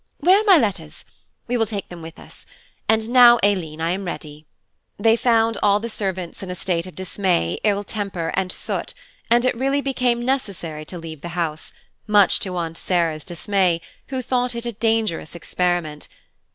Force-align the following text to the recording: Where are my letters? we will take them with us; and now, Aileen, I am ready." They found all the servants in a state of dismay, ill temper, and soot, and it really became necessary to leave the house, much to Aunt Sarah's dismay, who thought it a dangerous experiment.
Where 0.17 0.39
are 0.39 0.43
my 0.45 0.57
letters? 0.57 1.05
we 1.47 1.57
will 1.57 1.67
take 1.67 1.89
them 1.89 2.01
with 2.01 2.17
us; 2.17 2.47
and 2.89 3.07
now, 3.07 3.37
Aileen, 3.45 3.79
I 3.81 3.91
am 3.91 4.05
ready." 4.05 4.47
They 4.97 5.15
found 5.15 5.59
all 5.61 5.79
the 5.79 5.89
servants 5.89 6.41
in 6.41 6.49
a 6.49 6.55
state 6.55 6.87
of 6.87 6.95
dismay, 6.95 7.59
ill 7.63 7.83
temper, 7.83 8.31
and 8.33 8.51
soot, 8.51 8.95
and 9.29 9.45
it 9.45 9.55
really 9.55 9.79
became 9.79 10.25
necessary 10.25 10.85
to 10.85 10.97
leave 10.97 11.21
the 11.21 11.37
house, 11.37 11.71
much 12.07 12.39
to 12.39 12.57
Aunt 12.57 12.77
Sarah's 12.79 13.23
dismay, 13.23 13.79
who 14.07 14.23
thought 14.23 14.55
it 14.55 14.65
a 14.65 14.71
dangerous 14.71 15.35
experiment. 15.35 16.07